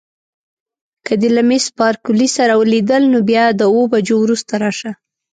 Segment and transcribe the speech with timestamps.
[1.05, 4.91] که دې له میس بارکلي سره لیدل نو بیا د اوو بجو وروسته راشه.